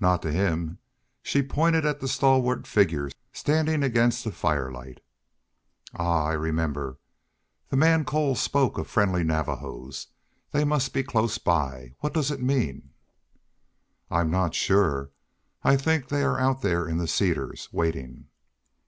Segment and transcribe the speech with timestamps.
[0.00, 0.78] "Not to him."
[1.22, 4.98] She pointed at the stalwart figure standing against the firelight.
[5.94, 6.24] "Ah!
[6.24, 6.98] I remember.
[7.68, 10.08] The man Cole spoke of friendly Navajos.
[10.50, 11.94] They must be close by.
[12.00, 12.90] What does it mean?"
[14.10, 15.12] "I'm not sure.
[15.62, 18.26] I think they are out there in the cedars, waiting."